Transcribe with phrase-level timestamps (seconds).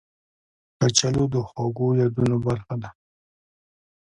[0.79, 2.89] کچالو د خوږو یادونو برخه ده